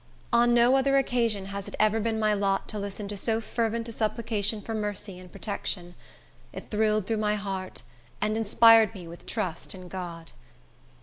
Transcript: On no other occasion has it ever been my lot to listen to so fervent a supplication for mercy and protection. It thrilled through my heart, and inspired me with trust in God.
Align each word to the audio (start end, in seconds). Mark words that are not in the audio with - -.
On 0.33 0.51
no 0.55 0.77
other 0.77 0.97
occasion 0.97 1.45
has 1.53 1.67
it 1.67 1.75
ever 1.79 1.99
been 1.99 2.17
my 2.19 2.33
lot 2.33 2.67
to 2.69 2.79
listen 2.79 3.07
to 3.09 3.15
so 3.15 3.39
fervent 3.39 3.87
a 3.87 3.91
supplication 3.91 4.59
for 4.59 4.73
mercy 4.73 5.19
and 5.19 5.31
protection. 5.31 5.93
It 6.51 6.71
thrilled 6.71 7.05
through 7.05 7.17
my 7.17 7.35
heart, 7.35 7.83
and 8.19 8.35
inspired 8.35 8.95
me 8.95 9.07
with 9.07 9.27
trust 9.27 9.75
in 9.75 9.89
God. 9.89 10.31